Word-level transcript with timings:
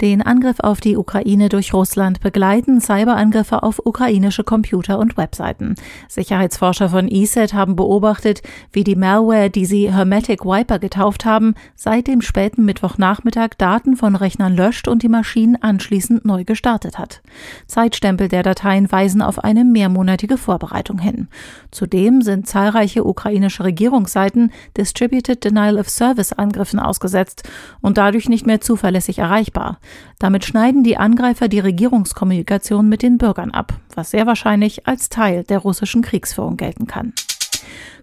Den 0.00 0.22
Angriff 0.22 0.60
auf 0.60 0.80
die 0.80 0.96
Ukraine 0.96 1.48
durch 1.48 1.74
Russland 1.74 2.20
begleiten 2.20 2.80
Cyberangriffe 2.80 3.64
auf 3.64 3.84
ukrainische 3.84 4.44
Computer 4.44 4.96
und 5.00 5.16
Webseiten. 5.16 5.74
Sicherheitsforscher 6.06 6.90
von 6.90 7.08
ESET 7.08 7.52
haben 7.52 7.74
beobachtet, 7.74 8.42
wie 8.70 8.84
die 8.84 8.94
Malware, 8.94 9.50
die 9.50 9.66
sie 9.66 9.92
Hermetic 9.92 10.44
Wiper 10.44 10.78
getauft 10.78 11.24
haben, 11.24 11.54
seit 11.74 12.06
dem 12.06 12.20
späten 12.20 12.64
Mittwochnachmittag 12.64 13.56
Daten 13.58 13.96
von 13.96 14.14
Rechnern 14.14 14.54
löscht 14.54 14.86
und 14.86 15.02
die 15.02 15.08
Maschinen 15.08 15.60
anschließend 15.60 16.24
neu 16.24 16.44
gestartet 16.44 16.96
hat. 16.96 17.20
Zeitstempel 17.66 18.28
der 18.28 18.44
Dateien 18.44 18.92
weisen 18.92 19.20
auf 19.20 19.42
eine 19.42 19.64
mehrmonatige 19.64 20.38
Vorbereitung 20.38 21.00
hin. 21.00 21.26
Zudem 21.72 22.22
sind 22.22 22.46
zahlreiche 22.46 23.02
ukrainische 23.02 23.64
Regierungsseiten 23.64 24.52
Distributed 24.76 25.44
Denial 25.44 25.76
of 25.76 25.88
Service 25.88 26.32
Angriffen 26.32 26.78
ausgesetzt 26.78 27.48
und 27.80 27.98
dadurch 27.98 28.28
nicht 28.28 28.46
mehr 28.46 28.60
zuverlässig 28.60 29.18
erreichbar. 29.18 29.80
Damit 30.18 30.44
schneiden 30.44 30.82
die 30.82 30.96
Angreifer 30.96 31.48
die 31.48 31.60
Regierungskommunikation 31.60 32.88
mit 32.88 33.02
den 33.02 33.18
Bürgern 33.18 33.50
ab, 33.50 33.74
was 33.94 34.10
sehr 34.10 34.26
wahrscheinlich 34.26 34.86
als 34.86 35.08
Teil 35.08 35.44
der 35.44 35.58
russischen 35.58 36.02
Kriegsführung 36.02 36.56
gelten 36.56 36.86
kann. 36.86 37.12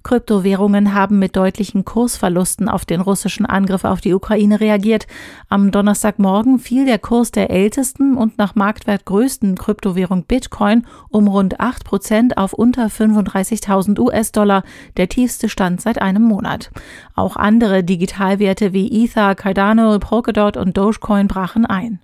Kryptowährungen 0.05 0.93
haben 0.93 1.17
mit 1.17 1.35
deutlichen 1.35 1.83
Kursverlusten 1.83 2.69
auf 2.69 2.85
den 2.85 3.01
russischen 3.01 3.47
Angriff 3.47 3.85
auf 3.85 4.01
die 4.01 4.13
Ukraine 4.13 4.59
reagiert. 4.59 5.07
Am 5.49 5.71
Donnerstagmorgen 5.71 6.59
fiel 6.59 6.85
der 6.85 6.99
Kurs 6.99 7.31
der 7.31 7.49
ältesten 7.49 8.15
und 8.15 8.37
nach 8.37 8.53
Marktwert 8.53 9.05
größten 9.05 9.57
Kryptowährung 9.57 10.23
Bitcoin 10.25 10.85
um 11.09 11.27
rund 11.27 11.59
8 11.59 11.83
Prozent 11.83 12.37
auf 12.37 12.53
unter 12.53 12.85
35.000 12.85 13.99
US-Dollar, 13.99 14.61
der 14.95 15.09
tiefste 15.09 15.49
Stand 15.49 15.81
seit 15.81 15.99
einem 15.99 16.21
Monat. 16.21 16.69
Auch 17.15 17.35
andere 17.35 17.83
Digitalwerte 17.83 18.73
wie 18.73 19.03
Ether, 19.03 19.33
Cardano, 19.33 19.97
Polkadot 19.97 20.55
und 20.55 20.77
Dogecoin 20.77 21.27
brachen 21.27 21.65
ein. 21.65 21.99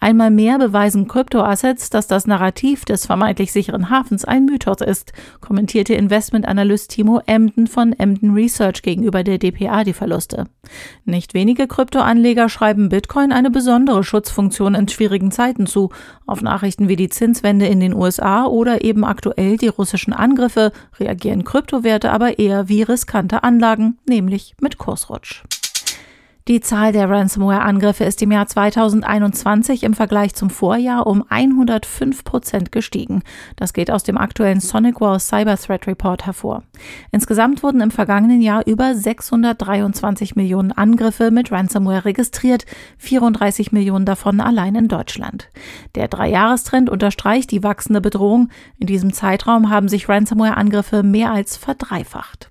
Einmal 0.00 0.32
mehr 0.32 0.58
beweisen 0.58 1.06
Kryptoassets, 1.06 1.88
dass 1.88 2.08
das 2.08 2.26
Narrativ 2.26 2.84
des 2.84 3.06
vermeintlich 3.06 3.52
sicheren 3.52 3.90
Hafens 3.90 4.24
ein 4.24 4.44
Mythos 4.44 4.80
ist, 4.80 5.12
kommentierte 5.40 5.94
Investmentanalyst 5.94 6.90
Timo 6.90 7.20
M 7.26 7.43
Emden 7.44 7.66
von 7.66 7.92
Emden 7.92 8.32
Research 8.32 8.80
gegenüber 8.80 9.22
der 9.22 9.36
DPA 9.36 9.84
die 9.84 9.92
Verluste. 9.92 10.46
Nicht 11.04 11.34
wenige 11.34 11.66
Kryptoanleger 11.66 12.48
schreiben 12.48 12.88
Bitcoin 12.88 13.32
eine 13.32 13.50
besondere 13.50 14.02
Schutzfunktion 14.02 14.74
in 14.74 14.88
schwierigen 14.88 15.30
Zeiten 15.30 15.66
zu. 15.66 15.90
Auf 16.24 16.40
Nachrichten 16.40 16.88
wie 16.88 16.96
die 16.96 17.10
Zinswende 17.10 17.66
in 17.66 17.80
den 17.80 17.92
USA 17.92 18.46
oder 18.46 18.82
eben 18.82 19.04
aktuell 19.04 19.58
die 19.58 19.68
russischen 19.68 20.14
Angriffe 20.14 20.72
reagieren 20.98 21.44
Kryptowerte 21.44 22.10
aber 22.10 22.38
eher 22.38 22.70
wie 22.70 22.82
riskante 22.82 23.42
Anlagen, 23.44 23.98
nämlich 24.08 24.54
mit 24.62 24.78
Kursrutsch. 24.78 25.42
Die 26.46 26.60
Zahl 26.60 26.92
der 26.92 27.08
Ransomware-Angriffe 27.08 28.04
ist 28.04 28.20
im 28.20 28.30
Jahr 28.30 28.46
2021 28.46 29.82
im 29.82 29.94
Vergleich 29.94 30.34
zum 30.34 30.50
Vorjahr 30.50 31.06
um 31.06 31.24
105 31.26 32.22
Prozent 32.22 32.70
gestiegen. 32.70 33.22
Das 33.56 33.72
geht 33.72 33.90
aus 33.90 34.02
dem 34.02 34.18
aktuellen 34.18 34.60
SonicWall 34.60 35.20
Cyber 35.20 35.56
Threat 35.56 35.86
Report 35.86 36.26
hervor. 36.26 36.62
Insgesamt 37.10 37.62
wurden 37.62 37.80
im 37.80 37.90
vergangenen 37.90 38.42
Jahr 38.42 38.66
über 38.66 38.94
623 38.94 40.36
Millionen 40.36 40.70
Angriffe 40.70 41.30
mit 41.30 41.50
Ransomware 41.50 42.04
registriert, 42.04 42.66
34 42.98 43.72
Millionen 43.72 44.04
davon 44.04 44.42
allein 44.42 44.74
in 44.74 44.88
Deutschland. 44.88 45.48
Der 45.94 46.08
Dreijahrestrend 46.08 46.90
unterstreicht 46.90 47.52
die 47.52 47.62
wachsende 47.62 48.02
Bedrohung. 48.02 48.50
In 48.78 48.86
diesem 48.86 49.14
Zeitraum 49.14 49.70
haben 49.70 49.88
sich 49.88 50.10
Ransomware-Angriffe 50.10 51.04
mehr 51.04 51.32
als 51.32 51.56
verdreifacht. 51.56 52.50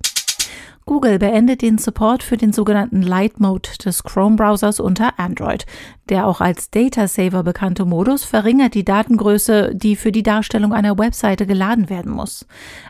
Google 0.86 1.17
beendet 1.17 1.62
den 1.62 1.78
Support 1.78 2.23
für 2.23 2.36
den 2.36 2.52
sogenannten 2.52 3.02
Light 3.02 3.39
Mode 3.39 3.70
des 3.84 4.03
Chrome-Browsers 4.03 4.81
unter 4.81 5.17
Android. 5.17 5.66
Der 6.09 6.28
auch 6.28 6.42
als 6.42 6.70
Data 6.70 7.08
Saver 7.08 7.44
bekannte 7.44 7.86
Modus 7.86 8.25
verringert 8.25 8.73
die 8.73 8.84
Datengröße, 8.84 9.74
die 9.74 9.96
für 9.96 10.12
die 10.12 10.24
Darstellung 10.24 10.74
einer 10.74 10.97
Webseite 10.97 11.47
geladen 11.47 11.90
werden 11.90 12.12
muss. 12.12 12.46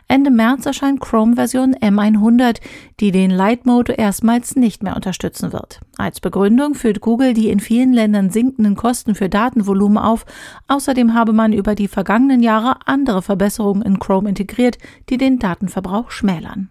Ende 0.08 0.30
März 0.30 0.66
erscheint 0.66 1.00
Chrome-Version 1.00 1.76
M100, 1.76 2.60
die 2.98 3.12
den 3.12 3.30
Light 3.30 3.64
Mode 3.64 3.92
erstmals 3.92 4.56
nicht 4.56 4.82
mehr 4.82 4.96
unterstützen 4.96 5.52
wird. 5.52 5.80
Als 5.96 6.20
Begründung 6.20 6.74
führt 6.74 7.00
Google 7.00 7.32
die 7.32 7.48
in 7.48 7.60
vielen 7.60 7.92
Ländern 7.92 8.30
sinkenden 8.30 8.74
Kosten 8.74 9.14
für 9.14 9.28
Datenvolumen 9.28 9.98
auf. 9.98 10.26
Außerdem 10.66 11.14
habe 11.14 11.32
man 11.32 11.52
über 11.52 11.76
die 11.76 11.88
vergangenen 11.88 12.42
Jahre 12.42 12.78
andere 12.86 13.22
Verbesserungen 13.22 13.82
in 13.82 14.00
Chrome 14.00 14.28
integriert, 14.28 14.78
die 15.08 15.16
den 15.16 15.38
Datenverbrauch 15.38 16.10
schmälern. 16.10 16.70